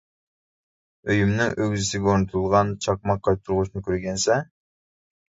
[1.09, 4.49] ئۆيۈمنىڭ ئۆگزىسىگە ئورنىتىلغان چاقماق قايتۇرغۇچنى كۆرگەنسەن؟!